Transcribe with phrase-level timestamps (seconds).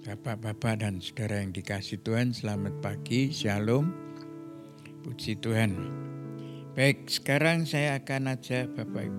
[0.00, 3.92] Bapak-bapak dan saudara yang dikasih Tuhan, selamat pagi, shalom,
[5.04, 5.76] puji Tuhan.
[6.72, 9.12] Baik, sekarang saya akan ajak Bapak,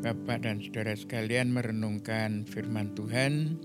[0.00, 3.60] Bapak dan saudara sekalian merenungkan firman Tuhan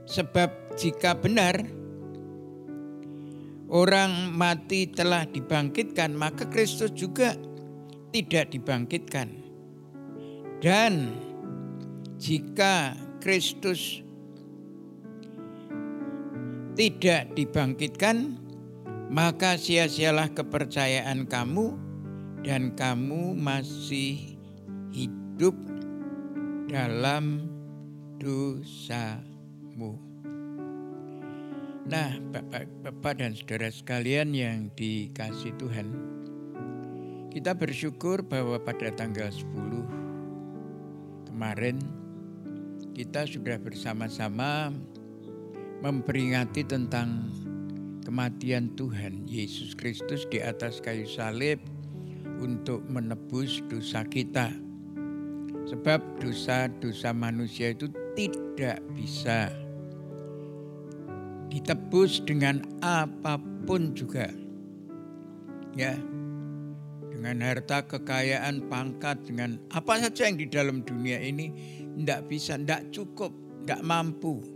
[0.03, 1.63] sebab jika benar
[3.71, 7.39] orang mati telah dibangkitkan, maka Kristus juga
[8.11, 9.31] tidak dibangkitkan.
[10.59, 11.23] Dan
[12.19, 14.03] jika Kristus
[16.75, 18.43] tidak dibangkitkan,
[19.07, 21.79] maka sia-sialah kepercayaan kamu,
[22.43, 24.33] dan kamu masih
[25.34, 25.58] hidup
[26.70, 27.50] dalam
[28.22, 29.98] dosamu.
[31.90, 35.90] Nah, Bapak, Bapak dan Saudara sekalian yang dikasih Tuhan,
[37.34, 41.83] kita bersyukur bahwa pada tanggal 10 kemarin
[42.95, 44.70] kita sudah bersama-sama
[45.83, 47.27] memperingati tentang
[48.06, 51.58] kematian Tuhan Yesus Kristus di atas kayu salib
[52.39, 54.62] untuk menebus dosa kita.
[55.74, 59.51] Sebab dosa-dosa manusia itu tidak bisa
[61.51, 64.30] ditebus dengan apa pun juga.
[65.74, 65.98] Ya.
[67.11, 71.51] Dengan harta, kekayaan, pangkat, dengan apa saja yang di dalam dunia ini
[71.98, 73.34] tidak bisa, tidak cukup,
[73.67, 74.46] tidak mampu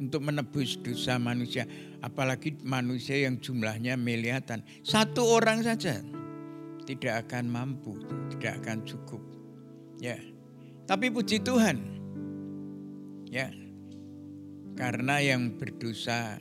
[0.00, 1.68] untuk menebus dosa manusia.
[2.00, 4.64] Apalagi manusia yang jumlahnya miliatan.
[4.80, 6.00] Satu orang saja
[6.88, 8.00] tidak akan mampu,
[8.32, 9.20] tidak akan cukup.
[10.00, 10.16] Ya.
[10.86, 11.82] Tapi puji Tuhan,
[13.26, 13.50] ya,
[14.78, 16.38] karena yang berdosa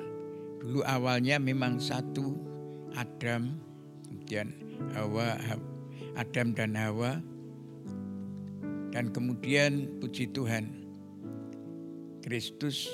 [0.62, 2.38] dulu awalnya memang satu
[2.94, 3.58] Adam,
[4.06, 4.54] kemudian
[4.94, 5.42] Hawa,
[6.14, 7.18] Adam dan Hawa,
[8.94, 10.70] dan kemudian puji Tuhan,
[12.22, 12.86] Kristus,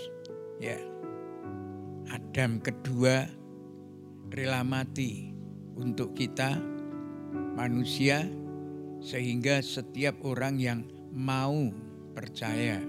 [0.63, 0.79] ya,
[2.15, 3.27] Adam kedua
[4.31, 5.35] rela mati
[5.75, 6.55] untuk kita
[7.59, 8.23] manusia
[9.03, 10.79] sehingga setiap orang yang
[11.11, 11.69] mau
[12.15, 12.79] percaya.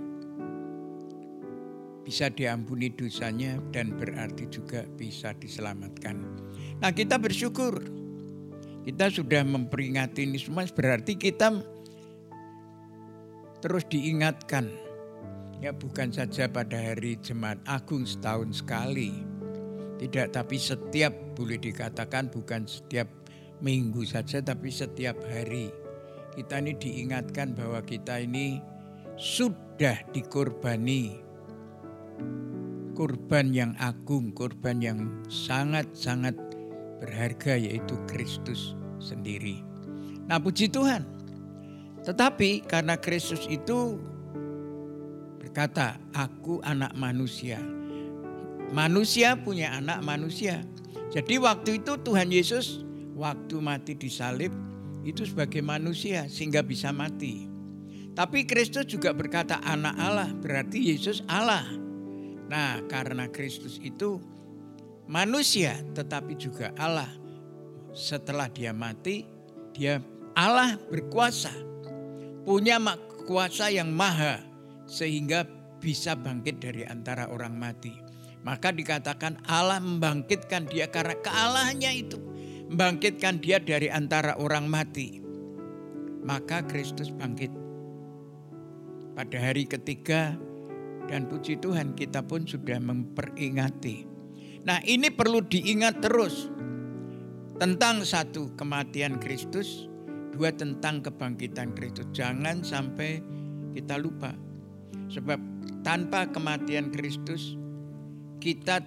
[2.03, 6.19] Bisa diampuni dosanya dan berarti juga bisa diselamatkan.
[6.83, 7.79] Nah kita bersyukur.
[8.83, 11.55] Kita sudah memperingati ini semua berarti kita
[13.63, 14.67] terus diingatkan.
[15.63, 19.15] Ya bukan saja pada hari jemaat agung setahun sekali.
[20.03, 23.07] Tidak tapi setiap boleh dikatakan bukan setiap
[23.63, 25.71] minggu saja tapi setiap hari
[26.33, 28.65] kita ini diingatkan bahwa kita ini
[29.21, 31.21] sudah dikorbani.
[32.93, 36.37] Kurban yang agung, kurban yang sangat-sangat
[37.01, 39.65] berharga yaitu Kristus sendiri.
[40.29, 41.05] Nah puji Tuhan.
[42.05, 43.97] Tetapi karena Kristus itu
[45.41, 47.63] berkata, aku anak manusia.
[48.73, 50.65] Manusia punya anak manusia.
[51.13, 52.85] Jadi waktu itu Tuhan Yesus
[53.17, 54.53] waktu mati di salib
[55.03, 57.51] itu sebagai manusia sehingga bisa mati.
[58.13, 61.65] Tapi Kristus juga berkata anak Allah, berarti Yesus Allah.
[62.53, 64.21] Nah, karena Kristus itu
[65.09, 67.09] manusia tetapi juga Allah.
[67.93, 69.25] Setelah dia mati,
[69.73, 70.01] dia
[70.37, 71.53] Allah berkuasa.
[72.45, 72.77] Punya
[73.25, 74.43] kuasa yang maha
[74.85, 75.47] sehingga
[75.81, 77.93] bisa bangkit dari antara orang mati.
[78.43, 82.19] Maka dikatakan Allah membangkitkan dia karena kealahannya itu.
[82.73, 85.21] Membangkitkan dia dari antara orang mati.
[86.25, 87.53] Maka Kristus bangkit.
[89.13, 90.41] Pada hari ketiga
[91.05, 94.09] dan puji Tuhan kita pun sudah memperingati.
[94.65, 96.49] Nah ini perlu diingat terus.
[97.61, 99.85] Tentang satu kematian Kristus.
[100.33, 102.09] Dua tentang kebangkitan Kristus.
[102.17, 103.21] Jangan sampai
[103.77, 104.33] kita lupa.
[105.13, 105.37] Sebab
[105.85, 107.53] tanpa kematian Kristus
[108.41, 108.81] kita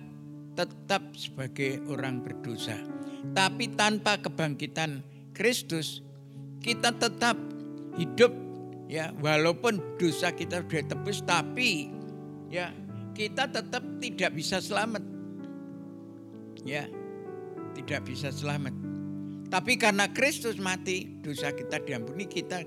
[0.58, 2.95] tetap sebagai orang berdosa.
[3.34, 5.02] Tapi tanpa kebangkitan
[5.32, 6.04] Kristus,
[6.62, 7.40] kita tetap
[7.96, 8.32] hidup
[8.86, 11.90] ya walaupun dosa kita sudah tebus tapi
[12.54, 12.70] ya
[13.16, 15.02] kita tetap tidak bisa selamat.
[16.68, 16.86] Ya.
[17.76, 18.72] Tidak bisa selamat.
[19.52, 22.64] Tapi karena Kristus mati, dosa kita diampuni kita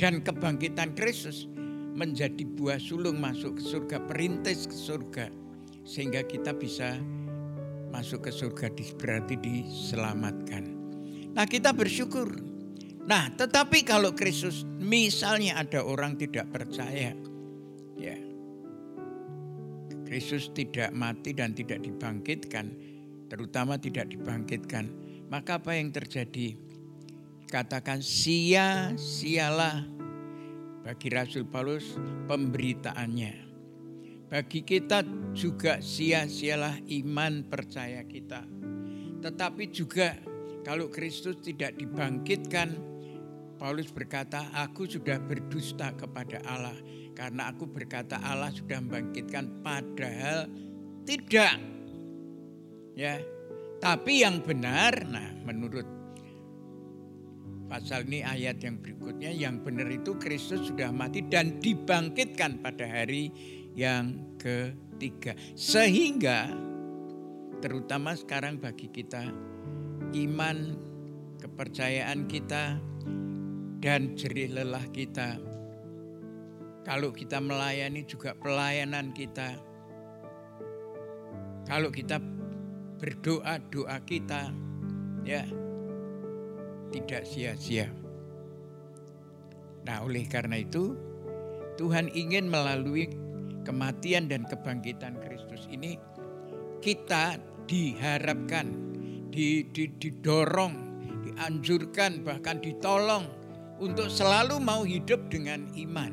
[0.00, 1.48] dan kebangkitan Kristus
[1.92, 5.26] menjadi buah sulung masuk ke surga, perintis ke surga
[5.88, 6.96] sehingga kita bisa
[7.88, 10.64] masuk ke surga berarti diselamatkan.
[11.32, 12.28] Nah kita bersyukur.
[13.08, 17.16] Nah tetapi kalau Kristus misalnya ada orang tidak percaya.
[17.96, 18.16] Ya.
[20.08, 22.72] Kristus tidak mati dan tidak dibangkitkan.
[23.28, 24.88] Terutama tidak dibangkitkan.
[25.28, 26.56] Maka apa yang terjadi?
[27.48, 29.84] Katakan sia-sialah
[30.84, 31.96] bagi Rasul Paulus
[32.28, 33.47] pemberitaannya
[34.28, 38.44] bagi kita juga sia-sialah iman percaya kita.
[39.24, 40.14] Tetapi juga
[40.62, 42.76] kalau Kristus tidak dibangkitkan,
[43.56, 46.76] Paulus berkata, aku sudah berdusta kepada Allah.
[47.16, 50.46] Karena aku berkata Allah sudah membangkitkan padahal
[51.02, 51.58] tidak.
[52.94, 53.18] Ya,
[53.82, 55.88] tapi yang benar, nah menurut
[57.66, 63.30] pasal ini ayat yang berikutnya, yang benar itu Kristus sudah mati dan dibangkitkan pada hari
[63.74, 65.36] yang ketiga.
[65.56, 66.48] Sehingga
[67.58, 69.28] terutama sekarang bagi kita
[70.14, 70.58] iman,
[71.42, 72.78] kepercayaan kita
[73.78, 75.38] dan jerih lelah kita.
[76.86, 79.60] Kalau kita melayani juga pelayanan kita.
[81.68, 82.16] Kalau kita
[82.96, 84.48] berdoa, doa kita
[85.28, 85.44] ya
[86.88, 87.92] tidak sia-sia.
[89.84, 90.96] Nah, oleh karena itu
[91.76, 93.12] Tuhan ingin melalui
[93.68, 96.00] kematian dan kebangkitan Kristus ini
[96.80, 97.36] kita
[97.68, 98.72] diharapkan,
[99.28, 100.74] didorong,
[101.28, 103.28] dianjurkan, bahkan ditolong
[103.76, 106.12] untuk selalu mau hidup dengan iman.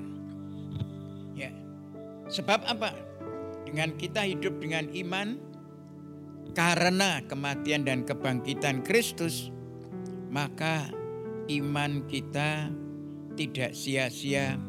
[1.32, 1.56] Ya.
[2.28, 2.92] Sebab apa?
[3.64, 5.40] Dengan kita hidup dengan iman
[6.52, 9.48] karena kematian dan kebangkitan Kristus,
[10.28, 10.92] maka
[11.48, 12.68] iman kita
[13.40, 14.60] tidak sia-sia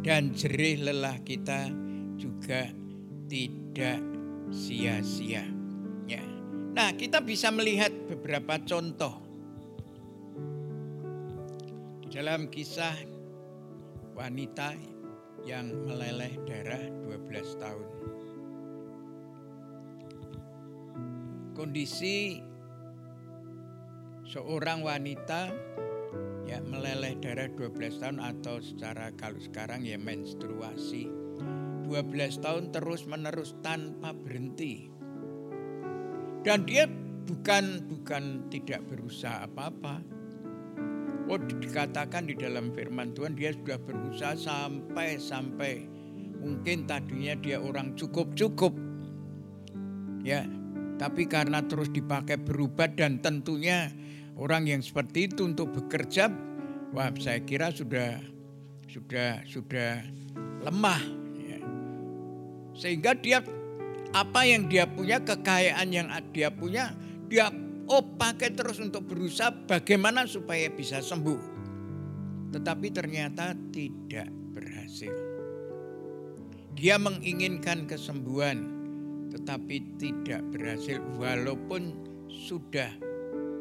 [0.00, 1.89] dan jerih lelah kita
[2.20, 2.68] juga
[3.24, 3.96] tidak
[4.52, 5.40] sia-sia.
[6.04, 6.20] Ya.
[6.76, 9.16] Nah, kita bisa melihat beberapa contoh
[12.04, 12.92] di dalam kisah
[14.12, 14.76] wanita
[15.48, 17.88] yang meleleh darah 12 tahun.
[21.56, 22.40] Kondisi
[24.28, 25.50] seorang wanita
[26.46, 31.19] ya meleleh darah 12 tahun atau secara kalau sekarang ya menstruasi
[31.90, 34.86] 12 tahun terus menerus tanpa berhenti.
[36.46, 36.86] Dan dia
[37.26, 39.98] bukan bukan tidak berusaha apa-apa.
[41.26, 45.82] Oh dikatakan di dalam firman Tuhan dia sudah berusaha sampai sampai
[46.38, 48.70] mungkin tadinya dia orang cukup-cukup.
[50.22, 50.46] Ya,
[50.94, 53.90] tapi karena terus dipakai berubat dan tentunya
[54.38, 56.30] orang yang seperti itu untuk bekerja
[56.94, 58.20] wah saya kira sudah
[58.90, 60.02] sudah sudah
[60.66, 61.19] lemah
[62.74, 63.42] sehingga dia
[64.10, 66.94] apa yang dia punya, kekayaan yang dia punya,
[67.30, 67.50] dia
[67.90, 71.58] oh pakai terus untuk berusaha bagaimana supaya bisa sembuh.
[72.50, 75.14] Tetapi ternyata tidak berhasil.
[76.74, 78.66] Dia menginginkan kesembuhan,
[79.30, 81.94] tetapi tidak berhasil walaupun
[82.30, 82.90] sudah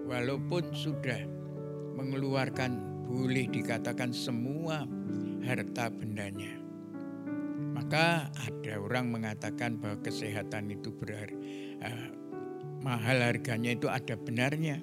[0.10, 1.22] walaupun sudah
[1.94, 4.90] mengeluarkan boleh dikatakan semua
[5.46, 6.59] harta bendanya.
[7.90, 11.26] Maka ada orang mengatakan bahwa kesehatan itu berar,
[11.82, 12.14] uh,
[12.86, 14.78] mahal harganya itu ada benarnya.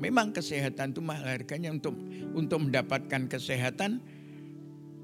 [0.00, 1.92] Memang kesehatan itu mahal harganya untuk
[2.32, 4.00] untuk mendapatkan kesehatan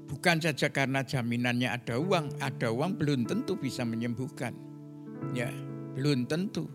[0.09, 4.57] bukan saja karena jaminannya ada uang, ada uang belum tentu bisa menyembuhkan.
[5.37, 5.53] Ya,
[5.93, 6.65] belum tentu.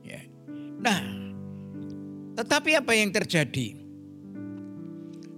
[0.00, 0.24] Ya.
[0.80, 1.00] Nah,
[2.40, 3.76] tetapi apa yang terjadi?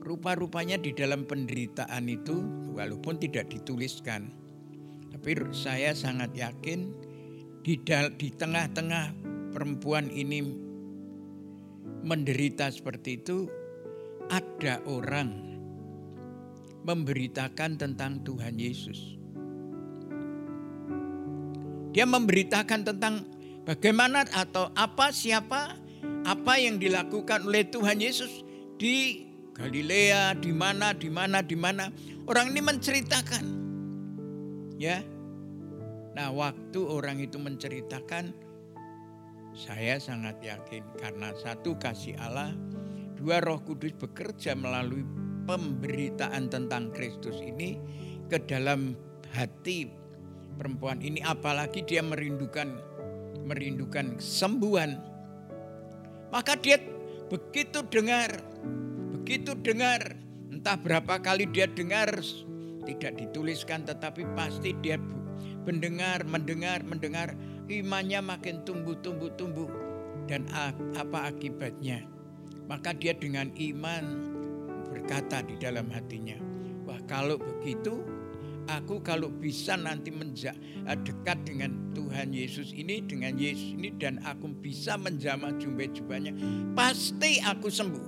[0.07, 2.47] Rupa-rupanya di dalam penderitaan itu
[2.78, 4.31] walaupun tidak dituliskan,
[5.22, 6.90] tapi saya sangat yakin
[7.62, 7.78] di
[8.18, 9.14] di tengah-tengah
[9.54, 10.42] perempuan ini
[12.02, 13.46] menderita seperti itu
[14.34, 15.30] ada orang
[16.82, 19.14] memberitakan tentang Tuhan Yesus.
[21.94, 23.22] Dia memberitakan tentang
[23.62, 25.78] bagaimana atau apa siapa
[26.26, 28.42] apa yang dilakukan oleh Tuhan Yesus
[28.74, 29.22] di
[29.54, 31.94] Galilea, di mana, di mana, di mana.
[32.26, 33.44] Orang ini menceritakan.
[34.82, 35.12] Ya.
[36.12, 38.37] Nah, waktu orang itu menceritakan
[39.52, 42.52] saya sangat yakin karena satu kasih Allah,
[43.16, 45.04] dua Roh Kudus bekerja melalui
[45.49, 47.81] pemberitaan tentang Kristus ini
[48.28, 48.97] ke dalam
[49.33, 49.88] hati
[50.57, 51.25] perempuan ini.
[51.25, 52.92] Apalagi dia merindukan
[53.45, 54.97] merindukan sembuhan
[56.33, 56.81] maka dia
[57.28, 58.40] begitu dengar
[59.12, 60.16] begitu dengar
[60.49, 62.23] entah berapa kali dia dengar
[62.83, 64.97] tidak dituliskan tetapi pasti dia
[65.64, 67.35] mendengar mendengar mendengar
[67.71, 69.71] imannya makin tumbuh tumbuh tumbuh
[70.26, 70.47] dan
[70.99, 72.07] apa akibatnya
[72.71, 74.04] maka dia dengan iman
[74.90, 76.38] berkata di dalam hatinya
[76.87, 78.02] wah kalau begitu
[78.71, 80.54] Aku kalau bisa nanti menjak
[80.87, 86.33] eh, dekat dengan Tuhan Yesus ini, dengan Yesus ini dan aku bisa menjamah jubah-jubahnya,
[86.78, 88.07] pasti aku sembuh.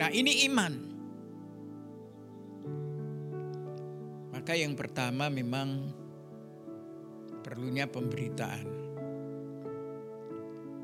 [0.00, 0.72] Nah ini iman.
[4.32, 5.92] Maka yang pertama memang
[7.48, 8.68] perlunya pemberitaan.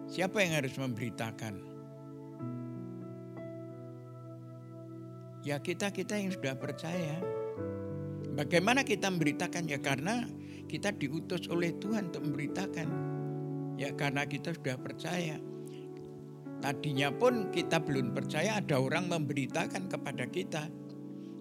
[0.08, 1.60] Siapa yang harus memberitakan?
[5.44, 7.20] Ya kita-kita yang sudah percaya.
[8.32, 10.24] Bagaimana kita memberitakan ya karena
[10.64, 12.88] kita diutus oleh Tuhan untuk memberitakan.
[13.76, 15.36] Ya karena kita sudah percaya.
[16.64, 20.72] Tadinya pun kita belum percaya ada orang memberitakan kepada kita.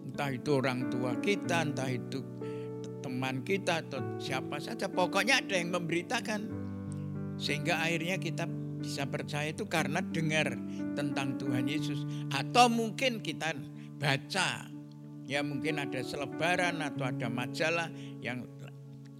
[0.03, 2.19] Entah itu orang tua kita, entah itu
[3.03, 4.87] teman kita atau siapa saja.
[4.87, 6.63] Pokoknya ada yang memberitakan.
[7.35, 8.47] Sehingga akhirnya kita
[8.79, 10.55] bisa percaya itu karena dengar
[10.95, 12.07] tentang Tuhan Yesus.
[12.31, 13.51] Atau mungkin kita
[13.99, 14.73] baca
[15.23, 17.87] Ya mungkin ada selebaran atau ada majalah
[18.19, 18.43] yang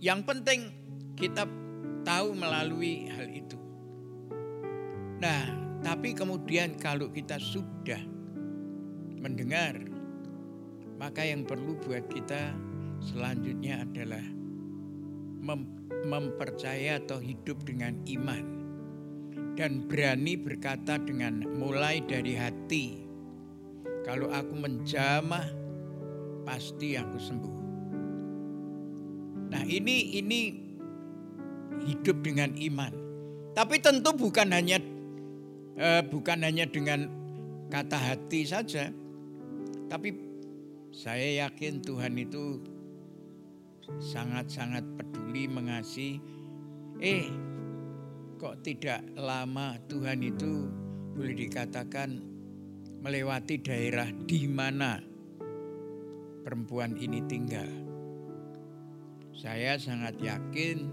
[0.04, 0.68] yang penting
[1.16, 1.48] kita
[2.04, 3.56] tahu melalui hal itu.
[5.24, 5.44] Nah,
[5.80, 8.04] tapi kemudian kalau kita sudah
[9.16, 9.80] mendengar,
[11.00, 12.52] maka yang perlu buat kita
[13.04, 14.26] selanjutnya adalah
[15.44, 15.62] mem
[16.04, 18.44] mempercaya atau hidup dengan iman
[19.56, 22.86] dan berani berkata dengan mulai dari hati.
[24.04, 25.48] Kalau aku menjamah
[26.44, 27.58] pasti aku sembuh.
[29.54, 30.42] Nah, ini ini
[31.88, 32.94] hidup dengan iman.
[33.54, 34.82] Tapi tentu bukan hanya
[35.78, 37.08] eh, bukan hanya dengan
[37.70, 38.92] kata hati saja.
[39.88, 40.10] Tapi
[40.90, 42.73] saya yakin Tuhan itu
[44.00, 46.22] sangat-sangat peduli mengasihi.
[47.04, 47.28] Eh,
[48.40, 50.68] kok tidak lama Tuhan itu
[51.14, 52.10] boleh dikatakan
[53.04, 55.00] melewati daerah di mana
[56.44, 57.68] perempuan ini tinggal.
[59.34, 60.88] Saya sangat yakin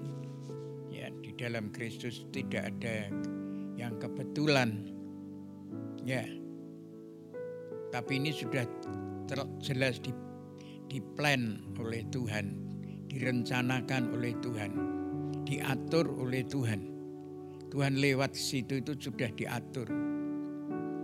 [0.91, 3.11] ya di dalam Kristus tidak ada
[3.79, 4.91] yang kebetulan.
[6.03, 6.25] Ya.
[7.91, 8.63] Tapi ini sudah
[9.59, 12.70] jelas di plan oleh Tuhan,
[13.11, 14.71] direncanakan oleh Tuhan,
[15.43, 16.81] diatur oleh Tuhan.
[17.71, 19.91] Tuhan lewat situ itu sudah diatur.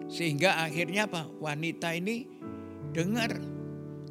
[0.06, 1.26] Sehingga akhirnya apa?
[1.42, 2.26] Wanita ini
[2.94, 3.38] dengar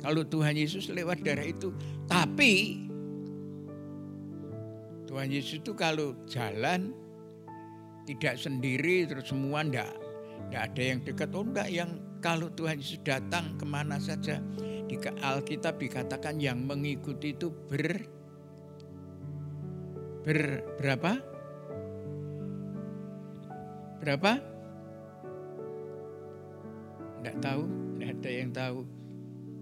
[0.03, 1.71] kalau Tuhan Yesus lewat darah itu.
[2.07, 2.83] Tapi
[5.07, 6.91] Tuhan Yesus itu kalau jalan
[8.03, 9.89] tidak sendiri terus semua ndak
[10.51, 11.89] ndak ada yang dekat oh enggak yang
[12.21, 14.37] kalau Tuhan Yesus datang ke mana saja
[14.85, 18.05] di Alkitab dikatakan yang mengikuti itu ber
[20.21, 20.39] ber
[20.77, 21.11] berapa?
[24.01, 24.31] Berapa?
[27.21, 27.63] Enggak tahu
[27.97, 28.79] enggak ada yang tahu.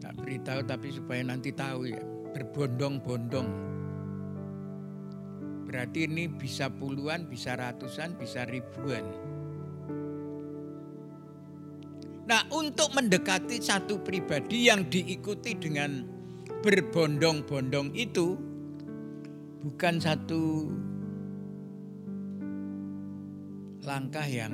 [0.03, 2.03] Tak beritahu tapi supaya nanti tahu ya.
[2.35, 3.47] Berbondong-bondong.
[5.63, 9.32] Berarti ini bisa puluhan bisa ratusan bisa ribuan
[12.33, 16.01] nah untuk mendekati satu pribadi yang diikuti dengan
[16.65, 18.33] berbondong-bondong itu
[19.61, 20.65] bukan satu
[23.85, 24.49] langkah yang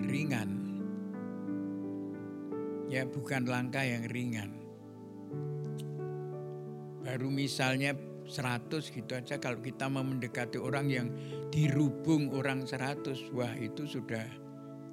[0.00, 0.56] ringan
[2.88, 4.56] ya bukan langkah yang ringan.
[7.04, 7.92] Baru misalnya
[8.24, 11.12] 100 gitu aja kalau kita mau mendekati orang yang
[11.52, 14.24] dirubung orang 100 wah itu sudah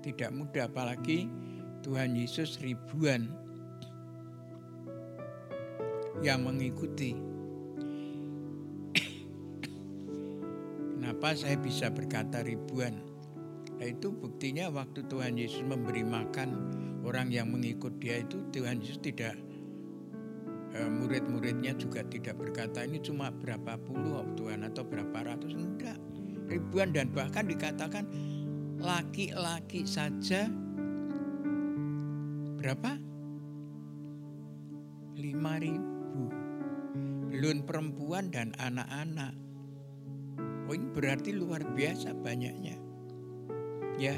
[0.04, 1.26] tidak mudah apalagi
[1.84, 3.28] Tuhan Yesus ribuan
[6.24, 7.14] yang mengikuti.
[10.96, 13.04] Kenapa saya bisa berkata ribuan?
[13.78, 16.50] Nah, itu buktinya waktu Tuhan Yesus memberi makan
[17.04, 19.36] orang yang mengikut dia itu Tuhan Yesus tidak
[20.74, 25.54] Eh, murid-muridnya juga tidak berkata ini cuma berapa puluh oh Tuhan atau berapa ratus?
[25.54, 26.02] Enggak.
[26.50, 28.10] Ribuan dan bahkan dikatakan
[28.82, 30.50] laki-laki saja
[32.64, 32.96] berapa?
[35.20, 36.32] Lima ribu.
[37.28, 39.36] Belum perempuan dan anak-anak.
[40.64, 42.80] Oh ini berarti luar biasa banyaknya.
[44.00, 44.16] Ya.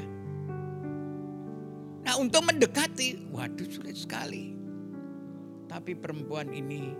[2.06, 4.54] Nah untuk mendekati waduh sulit sekali.
[5.66, 6.94] Tapi perempuan ini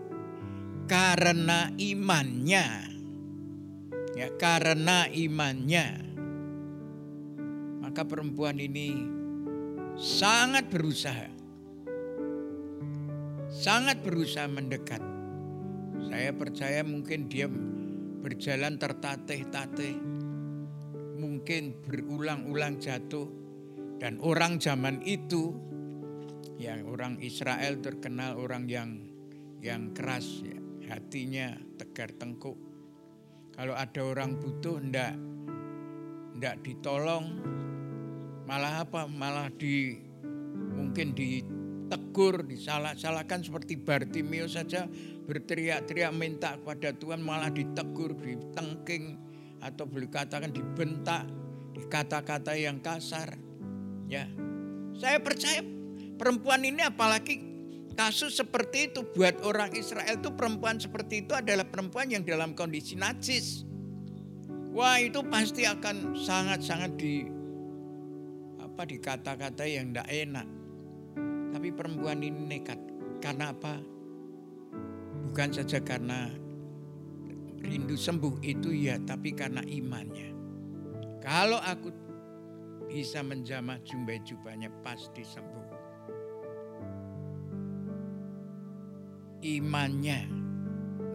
[0.90, 2.66] karena imannya.
[4.18, 5.86] Ya karena imannya.
[7.86, 8.98] Maka perempuan ini
[9.94, 11.35] sangat berusaha
[13.50, 15.02] sangat berusaha mendekat
[16.06, 17.50] saya percaya mungkin dia
[18.22, 19.94] berjalan tertatih-tatih
[21.16, 23.26] mungkin berulang-ulang jatuh
[23.96, 25.56] dan orang zaman itu
[26.56, 28.90] yang orang Israel terkenal orang yang
[29.60, 30.56] yang keras ya,
[30.92, 32.56] hatinya tegar tengkuk.
[33.56, 35.16] Kalau ada orang butuh ndak
[36.36, 37.40] ndak ditolong
[38.44, 39.08] malah apa?
[39.08, 39.96] Malah di
[40.76, 41.16] mungkin
[41.86, 44.90] ditegur, disalah-salahkan seperti Bartimeo saja
[45.30, 49.14] berteriak-teriak minta kepada Tuhan malah ditegur, ditengking
[49.62, 51.30] atau boleh katakan dibentak,
[51.70, 53.38] di kata-kata yang kasar.
[54.10, 54.26] Ya.
[54.96, 55.62] Saya percaya
[56.16, 57.44] Perempuan ini apalagi
[57.92, 62.96] kasus seperti itu buat orang Israel itu perempuan seperti itu adalah perempuan yang dalam kondisi
[62.96, 63.68] najis.
[64.72, 67.28] Wah itu pasti akan sangat-sangat di
[68.60, 70.48] apa dikata-kata yang tidak enak.
[71.56, 72.76] Tapi perempuan ini nekat
[73.24, 73.80] karena apa?
[75.24, 76.28] Bukan saja karena
[77.64, 80.36] rindu sembuh itu ya, tapi karena imannya.
[81.24, 81.88] Kalau aku
[82.92, 85.64] bisa menjamah jumbai jubahnya pasti sembuh.
[89.46, 90.20] imannya,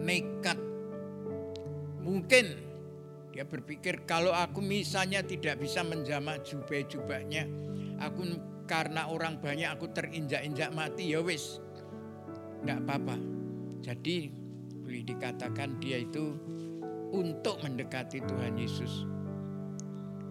[0.00, 0.58] nekat.
[2.02, 2.46] Mungkin
[3.30, 7.44] dia berpikir kalau aku misalnya tidak bisa menjamah jubah-jubahnya,
[8.00, 11.58] aku karena orang banyak aku terinjak-injak mati ya wis.
[12.62, 13.16] Enggak apa-apa.
[13.82, 14.30] Jadi
[14.82, 16.36] boleh dikatakan dia itu
[17.12, 19.04] untuk mendekati Tuhan Yesus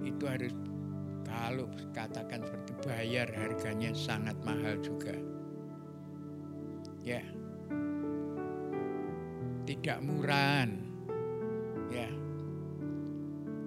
[0.02, 0.54] itu harus
[1.26, 5.14] kalau katakan seperti bayar harganya sangat mahal juga.
[7.02, 7.22] Ya,
[9.66, 10.78] tidak murahan.
[11.90, 12.10] Ya.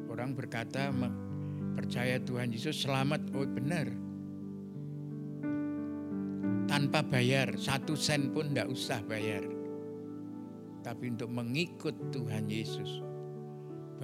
[0.06, 0.94] Orang berkata
[1.74, 3.90] percaya Tuhan Yesus selamat, oh benar.
[6.84, 9.40] Tanpa bayar, satu sen pun tidak usah bayar.
[10.84, 13.00] Tapi untuk mengikut Tuhan Yesus,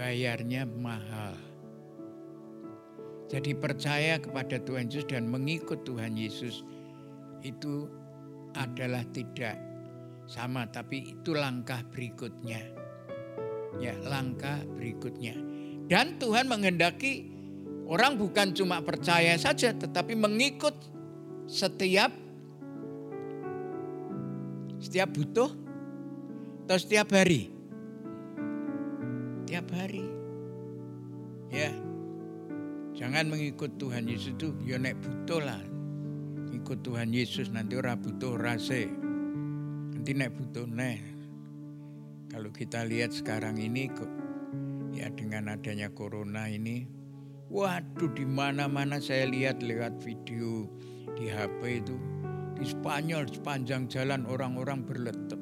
[0.00, 1.36] bayarnya mahal.
[3.28, 6.64] Jadi percaya kepada Tuhan Yesus dan mengikut Tuhan Yesus
[7.44, 7.84] itu
[8.56, 9.60] adalah tidak
[10.24, 12.64] sama tapi itu langkah berikutnya.
[13.76, 15.36] Ya, langkah berikutnya.
[15.84, 17.28] Dan Tuhan menghendaki
[17.92, 20.80] orang bukan cuma percaya saja tetapi mengikut
[21.44, 22.19] setiap
[24.80, 25.52] setiap butuh
[26.66, 27.52] atau setiap hari.
[29.44, 30.08] Tiap hari.
[31.52, 31.70] Ya.
[32.96, 35.62] Jangan mengikut Tuhan Yesus itu ya nek butuh lah.
[36.50, 38.90] Ikut Tuhan Yesus nanti ora butuh rase
[39.94, 40.98] nanti nek butuh neh.
[42.32, 44.08] Kalau kita lihat sekarang ini kok
[44.96, 46.86] ya dengan adanya corona ini,
[47.50, 50.70] waduh di mana-mana saya lihat lewat video
[51.18, 52.19] di HP itu
[52.60, 54.84] di Spanyol sepanjang jalan orang-orang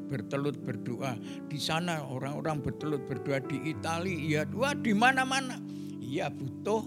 [0.07, 1.19] bertelut berdoa.
[1.51, 5.59] Di sana orang-orang bertelut berdoa di Italia, ya wah di mana-mana.
[5.99, 6.87] Iya butuh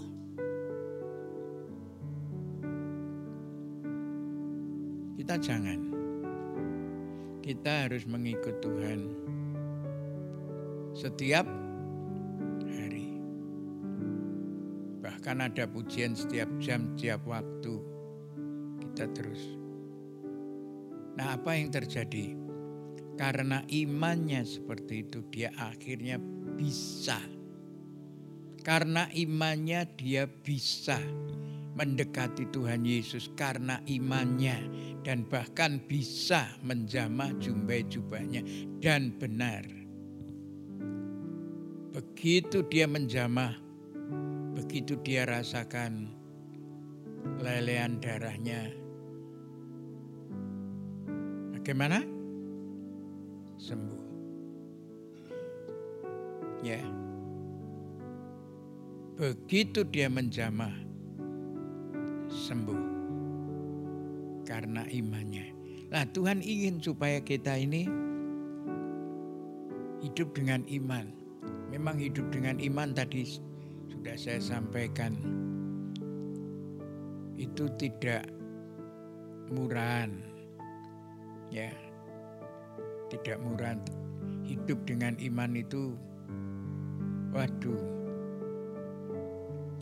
[5.20, 5.80] kita jangan
[7.44, 9.12] kita harus mengikut Tuhan
[10.96, 11.44] setiap
[12.72, 13.20] hari.
[15.04, 17.84] Bahkan ada pujian setiap jam, setiap waktu.
[18.82, 19.61] Kita terus.
[21.22, 22.34] Nah, apa yang terjadi?
[23.14, 26.18] Karena imannya seperti itu, dia akhirnya
[26.58, 27.22] bisa.
[28.66, 30.98] Karena imannya, dia bisa
[31.78, 34.66] mendekati Tuhan Yesus karena imannya
[35.06, 38.42] dan bahkan bisa menjamah jumbai jubahnya
[38.82, 39.62] dan benar.
[41.92, 43.54] begitu dia menjamah,
[44.58, 46.08] begitu dia rasakan
[47.42, 48.81] lelehan darahnya,
[51.72, 52.04] bagaimana?
[53.56, 54.04] Sembuh.
[56.68, 56.84] Ya.
[59.16, 60.76] Begitu dia menjamah,
[62.28, 62.84] sembuh.
[64.44, 65.48] Karena imannya.
[65.96, 67.88] Nah Tuhan ingin supaya kita ini
[70.04, 71.08] hidup dengan iman.
[71.72, 73.24] Memang hidup dengan iman tadi
[73.88, 75.16] sudah saya sampaikan.
[77.40, 78.28] Itu tidak
[79.56, 80.31] murahan.
[81.52, 81.70] Ya.
[83.12, 83.84] Tidak murahan.
[84.48, 85.96] Hidup dengan iman itu
[87.32, 87.80] waduh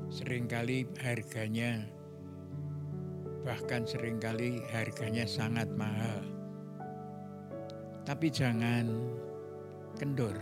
[0.09, 1.85] sering kali harganya
[3.45, 6.21] bahkan sering kali harganya sangat mahal.
[8.05, 8.89] Tapi jangan
[9.97, 10.37] kendor.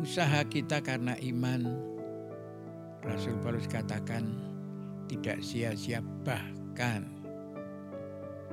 [0.00, 1.66] Usaha kita karena iman,
[3.04, 4.24] Rasul Paulus katakan
[5.10, 7.19] tidak sia-sia bahkan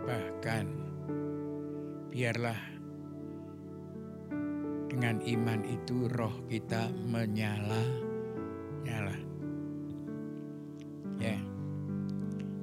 [0.08, 0.72] bahkan
[2.08, 2.56] biarlah
[4.88, 7.84] dengan iman itu roh kita menyala
[8.88, 9.18] nyala.
[11.20, 11.36] Ya.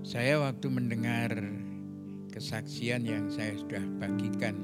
[0.01, 1.37] Saya waktu mendengar
[2.33, 4.57] kesaksian yang saya sudah bagikan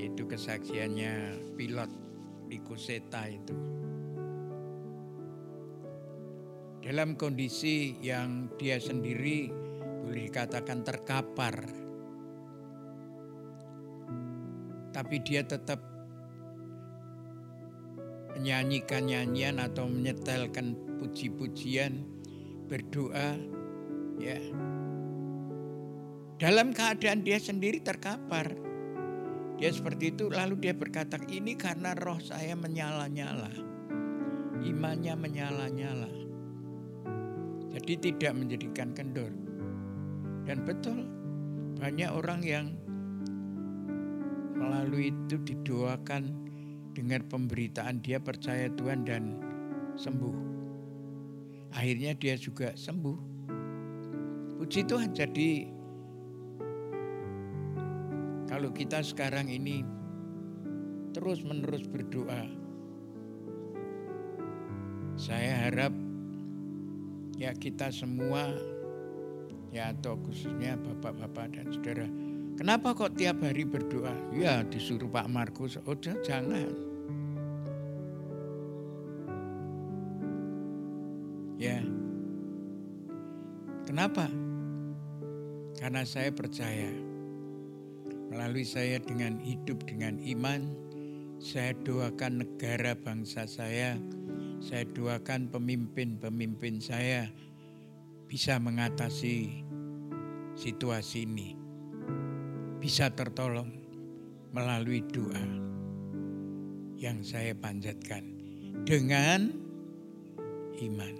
[0.00, 1.92] yaitu kesaksiannya pilot
[2.48, 3.56] di Kuseta itu.
[6.80, 9.67] Dalam kondisi yang dia sendiri
[10.08, 11.68] boleh dikatakan terkapar.
[14.88, 15.84] Tapi dia tetap
[18.32, 22.08] menyanyikan nyanyian atau menyetelkan puji-pujian,
[22.72, 23.36] berdoa,
[24.16, 24.40] ya.
[26.40, 28.56] Dalam keadaan dia sendiri terkapar.
[29.58, 33.50] Dia seperti itu lalu dia berkata, ini karena roh saya menyala-nyala.
[34.62, 36.10] Imannya menyala-nyala.
[37.74, 39.47] Jadi tidak menjadikan kendor.
[40.48, 41.04] Dan betul
[41.76, 42.72] banyak orang yang
[44.56, 46.32] melalui itu didoakan
[46.96, 49.36] dengar pemberitaan dia percaya Tuhan dan
[50.00, 50.36] sembuh.
[51.76, 53.18] Akhirnya dia juga sembuh.
[54.56, 55.68] Puji Tuhan jadi
[58.48, 59.84] kalau kita sekarang ini
[61.12, 62.48] terus menerus berdoa.
[65.20, 65.92] Saya harap
[67.36, 68.77] ya kita semua
[69.74, 72.08] ya atau khususnya bapak-bapak dan saudara
[72.58, 74.10] Kenapa kok tiap hari berdoa?
[74.34, 76.74] Ya disuruh Pak Markus, oh jangan.
[81.54, 81.78] Ya.
[83.86, 84.26] Kenapa?
[85.78, 86.90] Karena saya percaya
[88.26, 90.74] melalui saya dengan hidup dengan iman,
[91.38, 93.94] saya doakan negara bangsa saya,
[94.58, 97.30] saya doakan pemimpin-pemimpin saya
[98.28, 99.64] bisa mengatasi
[100.52, 101.56] situasi ini.
[102.78, 103.72] Bisa tertolong
[104.52, 105.42] melalui doa
[106.94, 108.22] yang saya panjatkan
[108.86, 109.50] dengan
[110.78, 111.14] iman.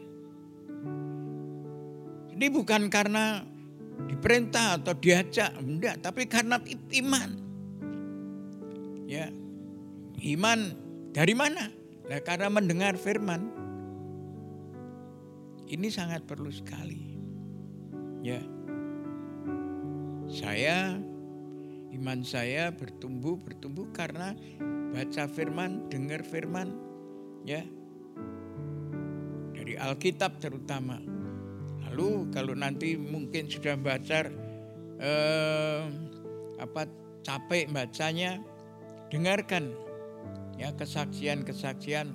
[2.38, 3.42] Ini bukan karena
[4.07, 6.62] diperintah atau diajak, enggak, tapi karena
[7.03, 7.31] iman.
[9.11, 9.27] Ya.
[10.18, 10.75] Iman
[11.11, 11.71] dari mana?
[12.07, 13.58] Nah, karena mendengar firman.
[15.68, 17.16] Ini sangat perlu sekali.
[18.24, 18.40] Ya.
[20.28, 20.96] Saya
[21.92, 24.37] iman saya bertumbuh bertumbuh karena
[24.92, 26.72] baca firman, dengar firman,
[27.44, 27.64] ya.
[29.52, 31.00] Dari Alkitab terutama
[31.98, 34.31] Lalu kalau nanti mungkin sudah baca
[35.02, 35.83] eh,
[36.62, 36.87] apa
[37.26, 38.38] capek bacanya,
[39.11, 39.74] dengarkan
[40.61, 42.12] ya kesaksian-kesaksian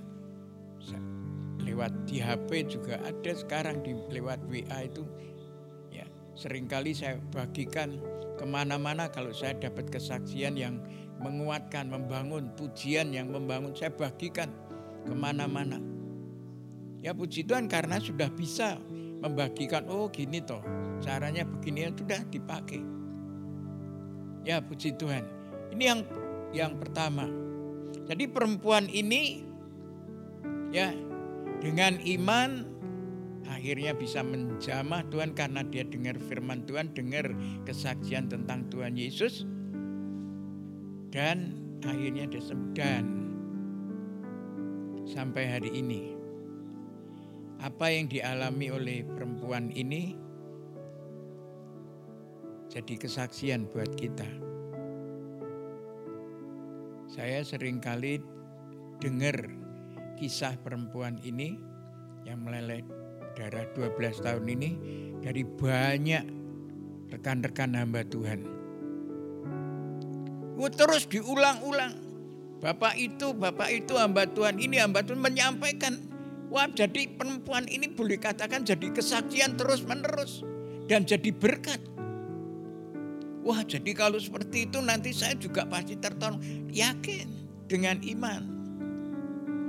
[1.63, 5.03] lewat di HP juga ada sekarang di lewat WA itu.
[5.89, 7.97] Ya sering kali saya bagikan
[8.35, 10.83] ke mana-mana kalau saya dapat kesaksian yang
[11.23, 14.51] menguatkan, membangun pujian yang membangun saya bagikan
[15.07, 15.79] ke mana-mana.
[17.03, 18.79] Ya puji Tuhan karena sudah bisa
[19.23, 20.63] membagikan oh gini toh
[20.99, 22.81] caranya begini ya sudah dipakai.
[24.43, 25.23] Ya puji Tuhan.
[25.71, 26.01] Ini yang
[26.51, 27.27] yang pertama.
[28.03, 29.43] Jadi perempuan ini
[30.75, 30.91] ya
[31.63, 32.67] dengan iman
[33.47, 37.31] akhirnya bisa menjamah Tuhan karena dia dengar firman Tuhan dengar
[37.63, 39.47] kesaksian tentang Tuhan Yesus
[41.15, 41.55] dan
[41.87, 42.43] akhirnya dia
[42.75, 43.07] dan
[45.07, 46.19] sampai hari ini
[47.63, 50.19] apa yang dialami oleh perempuan ini
[52.73, 54.25] jadi kesaksian buat kita.
[57.05, 58.17] Saya sering kali
[58.97, 59.62] dengar
[60.17, 61.57] kisah perempuan ini
[62.23, 62.85] yang meleleh
[63.33, 64.69] darah 12 tahun ini
[65.19, 66.23] dari banyak
[67.13, 68.39] rekan-rekan hamba Tuhan.
[70.53, 71.99] Oh, terus diulang-ulang.
[72.63, 75.99] Bapak itu, bapak itu hamba Tuhan ini hamba Tuhan menyampaikan.
[76.47, 80.45] Wah jadi perempuan ini boleh katakan jadi kesaksian terus menerus.
[80.87, 81.81] Dan jadi berkat.
[83.43, 86.39] Wah jadi kalau seperti itu nanti saya juga pasti tertolong.
[86.71, 87.27] Yakin
[87.67, 88.52] dengan iman.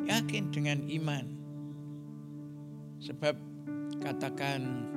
[0.04, 1.26] Yakin dengan iman.
[3.00, 3.36] Sebab
[4.00, 4.88] katakan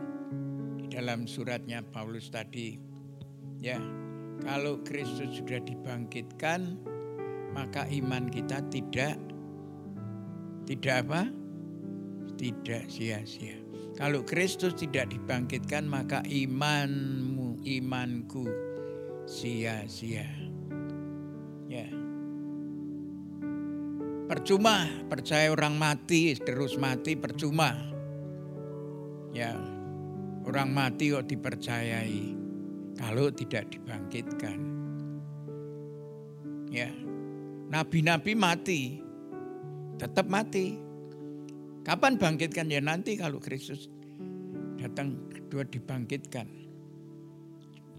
[0.79, 2.79] di dalam suratnya Paulus tadi.
[3.57, 3.79] Ya
[4.43, 6.77] kalau Kristus sudah dibangkitkan
[7.55, 9.17] maka iman kita tidak
[10.67, 11.31] tidak apa?
[12.37, 13.57] Tidak sia-sia.
[13.97, 18.45] Kalau Kristus tidak dibangkitkan maka imanmu, imanku
[19.25, 20.46] sia-sia.
[24.27, 27.71] Percuma percaya orang mati terus mati percuma.
[29.31, 29.55] Ya.
[30.43, 32.35] Orang mati kok dipercayai
[32.99, 34.59] kalau tidak dibangkitkan.
[36.67, 36.91] Ya.
[37.67, 38.81] Nabi-nabi mati,
[39.99, 40.75] tetap mati.
[41.87, 43.87] Kapan bangkitkan ya nanti kalau Kristus
[44.75, 46.66] datang kedua dibangkitkan.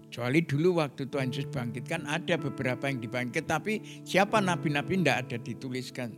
[0.09, 5.37] Kecuali dulu waktu Tuhan Yesus bangkitkan ada beberapa yang dibangkit tapi siapa nabi-nabi tidak ada
[5.37, 6.17] dituliskan.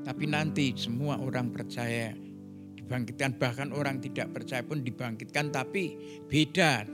[0.00, 2.16] Tapi nanti semua orang percaya
[2.80, 5.92] dibangkitkan bahkan orang tidak percaya pun dibangkitkan tapi
[6.24, 6.88] beda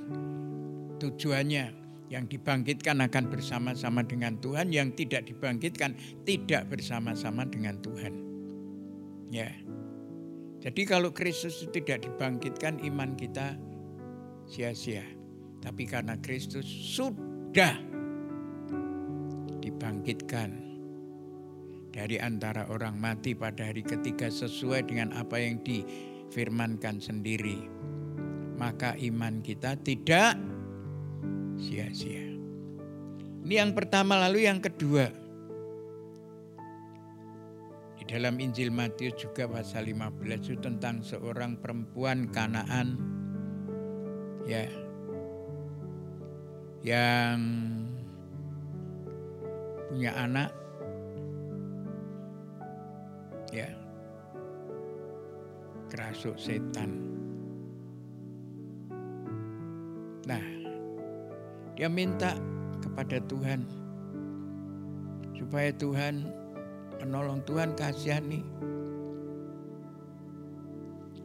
[0.99, 8.15] tujuannya yang dibangkitkan akan bersama-sama dengan Tuhan, yang tidak dibangkitkan tidak bersama-sama dengan Tuhan.
[9.31, 9.51] Ya.
[10.63, 13.55] Jadi kalau Kristus tidak dibangkitkan iman kita
[14.47, 15.16] sia-sia.
[15.67, 17.75] Tapi karena Kristus sudah
[19.59, 20.55] dibangkitkan
[21.91, 27.67] dari antara orang mati pada hari ketiga sesuai dengan apa yang difirmankan sendiri.
[28.55, 30.39] Maka iman kita tidak
[31.59, 32.31] sia-sia.
[33.43, 35.11] Ini yang pertama lalu yang kedua.
[37.99, 43.17] Di dalam Injil Matius juga pasal 15 itu tentang seorang perempuan Kanaan
[44.47, 44.86] ya
[46.87, 47.43] yang
[49.91, 50.55] punya anak
[53.51, 53.67] ya
[55.91, 56.95] kerasuk setan.
[60.31, 60.43] Nah,
[61.75, 62.39] dia minta
[62.79, 63.67] kepada Tuhan
[65.35, 66.23] supaya Tuhan
[67.03, 68.47] menolong Tuhan kasihani.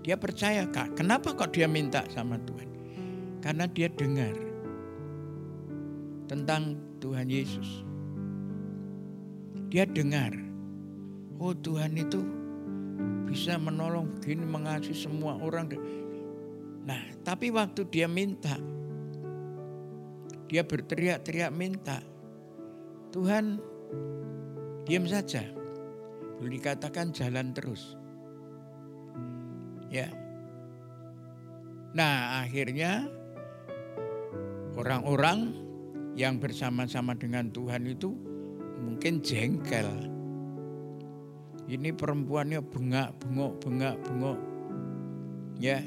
[0.02, 2.70] Dia percaya kak, kenapa kok dia minta sama Tuhan?
[3.46, 4.51] Karena dia dengar
[6.32, 7.84] tentang Tuhan Yesus.
[9.68, 10.32] Dia dengar,
[11.44, 12.24] oh Tuhan itu
[13.28, 15.76] bisa menolong begini mengasihi semua orang.
[16.88, 18.56] Nah, tapi waktu dia minta,
[20.48, 22.00] dia berteriak-teriak minta.
[23.12, 23.60] Tuhan
[24.88, 25.44] diam saja.
[26.40, 28.00] Boleh dikatakan jalan terus.
[29.92, 30.08] Ya.
[31.92, 33.04] Nah, akhirnya
[34.80, 35.71] orang-orang
[36.16, 38.12] yang bersama-sama dengan Tuhan itu
[38.82, 39.88] mungkin jengkel.
[41.72, 44.40] Ini perempuannya bengak, bengok, bengak, bengok.
[45.62, 45.80] Ya,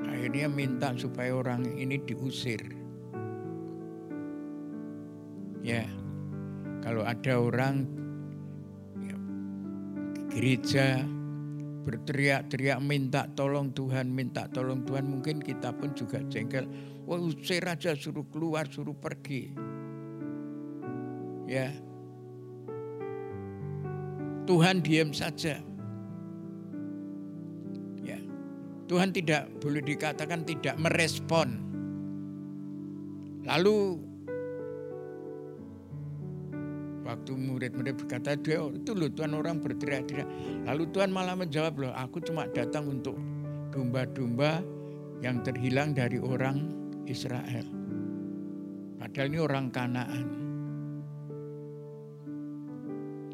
[0.00, 2.62] akhirnya minta supaya orang ini diusir.
[5.60, 5.84] Ya,
[6.80, 7.86] kalau ada orang
[9.02, 9.16] ya,
[10.32, 11.02] gereja
[11.82, 16.64] berteriak-teriak minta tolong Tuhan, minta tolong Tuhan, mungkin kita pun juga jengkel.
[17.06, 19.52] Usir aja suruh keluar, suruh pergi.
[21.50, 21.74] Ya.
[24.48, 25.60] Tuhan diam saja.
[28.92, 31.64] Tuhan tidak boleh dikatakan tidak merespon.
[33.48, 33.96] Lalu
[37.00, 40.28] waktu murid-murid berkata dia itu loh Tuhan orang berteriak-teriak.
[40.68, 43.16] Lalu Tuhan malah menjawab loh aku cuma datang untuk
[43.72, 44.60] domba-domba
[45.24, 47.66] yang terhilang dari orang Israel.
[48.98, 50.28] Padahal ini orang Kanaan.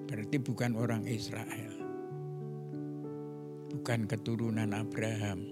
[0.09, 1.89] Berarti bukan orang Israel
[3.69, 5.49] bukan keturunan Abraham.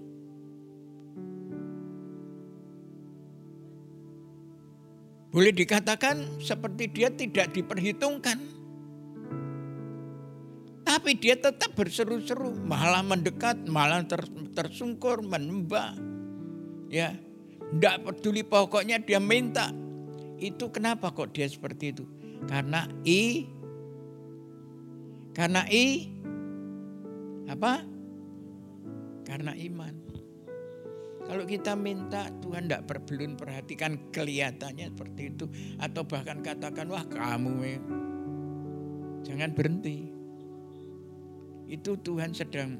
[5.29, 8.37] Boleh dikatakan seperti dia tidak diperhitungkan.
[10.87, 14.23] Tapi dia tetap berseru-seru, malah mendekat, malah ter,
[14.55, 15.93] tersungkur, menembak.
[16.87, 17.17] Ya,
[17.75, 19.71] tidak peduli pokoknya dia minta.
[20.37, 22.05] Itu kenapa kok dia seperti itu?
[22.45, 23.49] Karena i
[25.33, 26.09] karena i
[27.49, 27.85] apa?
[29.27, 29.93] Karena iman.
[31.27, 35.45] Kalau kita minta Tuhan tidak berbelum perhatikan kelihatannya seperti itu.
[35.77, 37.79] Atau bahkan katakan wah kamu ya.
[39.27, 40.07] Jangan berhenti.
[41.67, 42.79] Itu Tuhan sedang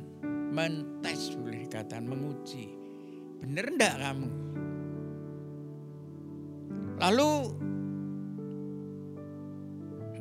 [0.56, 2.71] mentes boleh dikatakan menguji.
[3.43, 4.30] Benar enggak kamu?
[6.97, 7.31] Lalu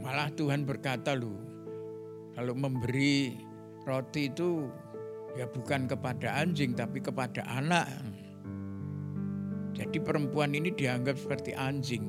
[0.05, 1.35] malah Tuhan berkata lu
[2.37, 3.33] kalau memberi
[3.89, 4.69] roti itu
[5.41, 7.89] ya bukan kepada anjing tapi kepada anak.
[9.73, 12.09] Jadi perempuan ini dianggap seperti anjing.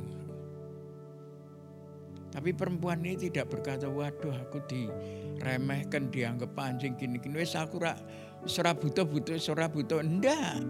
[2.32, 7.44] Tapi perempuan ini tidak berkata, waduh aku diremehkan, dianggap anjing gini-gini.
[7.44, 7.98] Wes aku rak,
[8.46, 10.00] sora butuh butuh, sora butuh.
[10.00, 10.64] Enggak.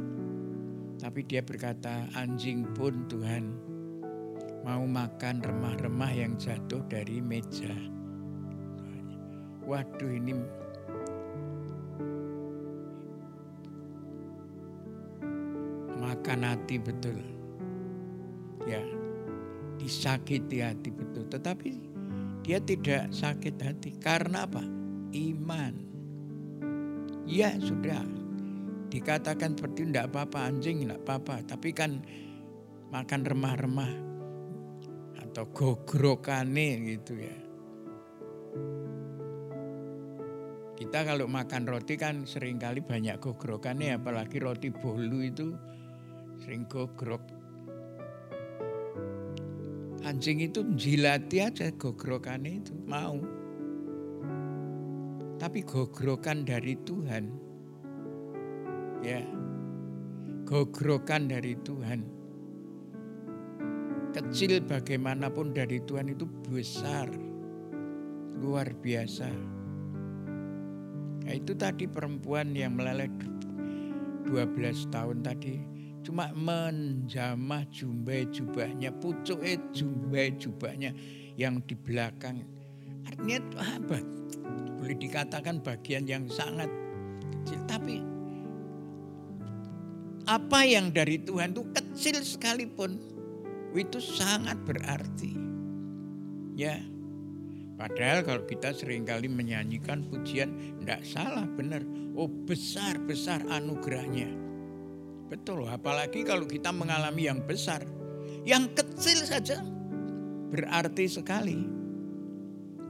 [0.98, 3.67] Tapi dia berkata, anjing pun Tuhan
[4.68, 7.72] mau makan remah-remah yang jatuh dari meja.
[9.64, 10.36] Waduh ini
[15.96, 17.16] makan hati betul.
[18.68, 18.84] Ya,
[19.80, 21.24] disakiti hati betul.
[21.32, 21.72] Tetapi
[22.44, 23.96] dia tidak sakit hati.
[24.04, 24.68] Karena apa?
[25.16, 25.80] Iman.
[27.24, 28.04] Ya sudah.
[28.92, 31.56] Dikatakan seperti tidak apa-apa anjing, tidak apa-apa.
[31.56, 32.04] Tapi kan
[32.92, 34.07] makan remah-remah
[35.38, 37.38] atau gogrokane gitu ya.
[40.74, 45.54] Kita kalau makan roti kan sering kali banyak gogrokannya apalagi roti bolu itu
[46.42, 47.22] sering gogrok.
[50.10, 53.22] Anjing itu jilati aja gogrokannya itu mau.
[55.38, 57.30] Tapi gogrokan dari Tuhan.
[59.06, 59.22] Ya.
[60.50, 62.17] Gogrokan dari Tuhan.
[64.18, 67.06] Kecil bagaimanapun dari Tuhan itu besar.
[68.42, 69.30] Luar biasa.
[71.22, 73.14] Nah, itu tadi perempuan yang meleleh
[74.26, 75.62] 12 tahun tadi
[76.02, 79.38] cuma menjamah jumbai jubahnya, pucuk
[79.70, 80.98] jumbai jubahnya
[81.38, 82.42] yang di belakang.
[83.06, 84.02] Artinya apa?
[84.82, 86.74] Boleh dikatakan bagian yang sangat
[87.22, 87.62] kecil.
[87.70, 88.02] Tapi
[90.26, 93.17] apa yang dari Tuhan itu kecil sekalipun
[93.78, 95.38] itu sangat berarti.
[96.58, 96.82] Ya,
[97.78, 100.50] Padahal kalau kita sering kali menyanyikan pujian,
[100.82, 101.86] tidak salah benar.
[102.18, 104.34] Oh besar-besar anugerahnya.
[105.30, 107.86] Betul, apalagi kalau kita mengalami yang besar.
[108.50, 109.58] Yang kecil saja
[110.50, 111.60] berarti sekali.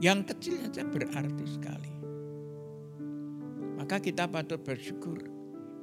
[0.00, 1.92] Yang kecil saja berarti sekali.
[3.76, 5.20] Maka kita patut bersyukur.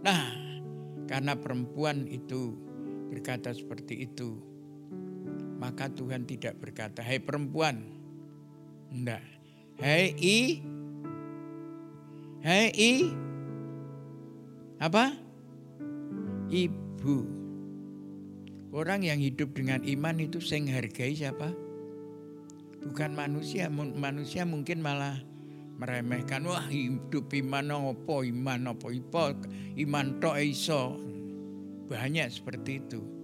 [0.01, 0.33] Nah,
[1.05, 2.57] karena perempuan itu
[3.13, 4.54] berkata seperti itu,
[5.65, 7.81] maka Tuhan tidak berkata, "Hai hey perempuan."
[8.93, 9.25] Enggak.
[9.81, 10.39] "Hai hey, i
[12.45, 12.93] Hai hey, i
[14.77, 15.25] apa?
[16.49, 17.25] ibu.
[18.75, 21.55] Orang yang hidup dengan iman itu sing hargai siapa?
[22.85, 23.71] Bukan manusia.
[23.71, 25.23] Manusia mungkin malah
[25.79, 26.43] meremehkan.
[26.43, 29.31] Wah hidup iman opo, iman opo, ipo,
[29.79, 30.99] iman to iso.
[31.87, 33.14] Banyak seperti itu.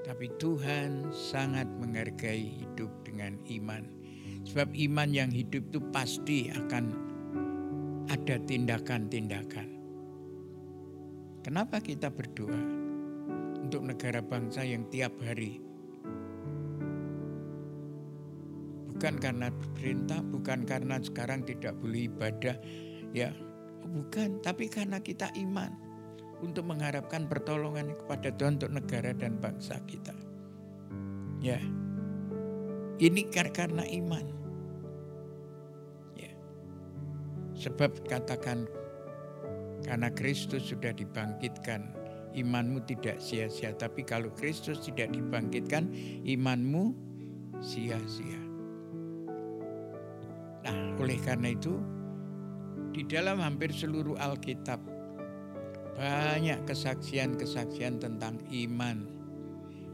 [0.00, 3.84] Tapi Tuhan sangat menghargai hidup dengan iman.
[4.48, 6.84] Sebab iman yang hidup itu pasti akan
[8.08, 9.68] ada tindakan-tindakan.
[11.44, 12.62] Kenapa kita berdoa
[13.60, 15.60] untuk negara bangsa yang tiap hari
[19.00, 22.52] bukan karena perintah, bukan karena sekarang tidak boleh ibadah,
[23.16, 23.32] ya
[23.80, 25.72] bukan, tapi karena kita iman
[26.40, 30.16] untuk mengharapkan pertolongan kepada Tuhan untuk negara dan bangsa kita.
[31.40, 31.60] Ya,
[33.00, 34.26] ini karena iman.
[36.16, 36.32] Ya,
[37.56, 38.68] sebab katakan
[39.84, 41.96] karena Kristus sudah dibangkitkan,
[42.36, 43.72] imanmu tidak sia-sia.
[43.72, 45.88] Tapi kalau Kristus tidak dibangkitkan,
[46.28, 46.92] imanmu
[47.64, 48.40] sia-sia.
[50.60, 51.80] Nah, oleh karena itu,
[52.92, 54.82] di dalam hampir seluruh Alkitab,
[56.00, 59.04] banyak kesaksian-kesaksian tentang iman.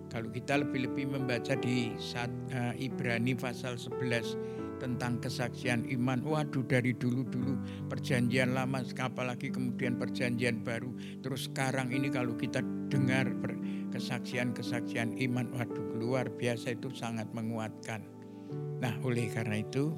[0.06, 4.38] Kalau kita lebih-lebih membaca di uh, Ibrani pasal 11,
[4.78, 6.22] tentang kesaksian iman.
[6.22, 10.92] Waduh dari dulu-dulu perjanjian lama apalagi kemudian perjanjian baru.
[11.24, 12.60] Terus sekarang ini kalau kita
[12.92, 13.26] dengar
[13.90, 18.04] kesaksian-kesaksian iman, waduh luar biasa itu sangat menguatkan.
[18.78, 19.96] Nah oleh karena itu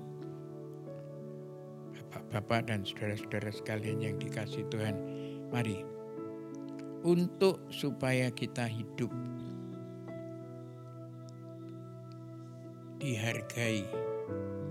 [2.09, 4.97] Bapak-bapak dan saudara-saudara sekalian yang dikasih Tuhan,
[5.53, 5.97] mari
[7.07, 9.12] untuk supaya kita hidup
[12.99, 13.86] dihargai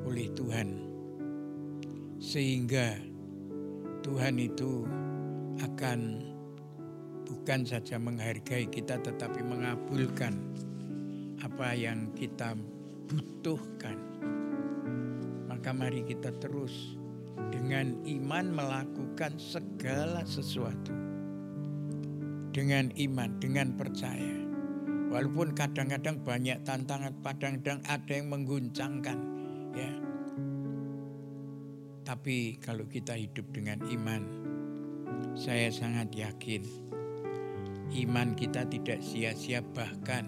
[0.04, 0.70] oleh Tuhan.
[2.20, 3.00] Sehingga
[4.04, 4.84] Tuhan itu
[5.64, 6.00] akan
[7.28, 10.36] bukan saja menghargai kita tetapi mengabulkan
[11.40, 12.56] apa yang kita
[13.08, 13.96] butuhkan.
[15.48, 17.00] Maka mari kita terus
[17.50, 21.07] dengan iman melakukan segala sesuatu.
[22.58, 24.34] Dengan iman, dengan percaya.
[25.14, 29.20] Walaupun kadang-kadang banyak tantangan, kadang-kadang ada yang mengguncangkan,
[29.78, 29.94] ya.
[32.02, 34.26] Tapi kalau kita hidup dengan iman,
[35.38, 36.88] saya sangat yakin
[37.94, 40.28] iman kita tidak sia-sia bahkan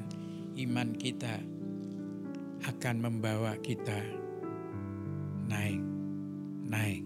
[0.56, 1.44] iman kita
[2.64, 4.00] akan membawa kita
[5.48, 5.84] naik,
[6.68, 7.04] naik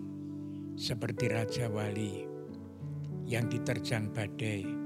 [0.78, 2.26] seperti Raja Wali
[3.26, 4.83] yang diterjang badai.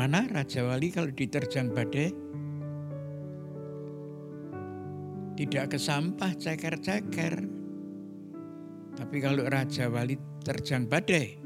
[0.00, 2.08] Ke mana Raja Wali kalau diterjang badai?
[5.36, 7.44] Tidak ke sampah ceker-ceker.
[8.96, 11.36] Tapi kalau Raja Wali terjang badai,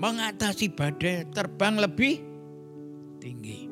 [0.00, 2.24] mengatasi badai terbang lebih
[3.20, 3.68] tinggi.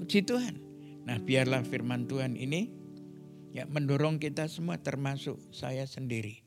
[0.00, 0.56] Puji Tuhan.
[1.04, 2.72] Nah biarlah firman Tuhan ini
[3.52, 6.40] ya mendorong kita semua termasuk saya sendiri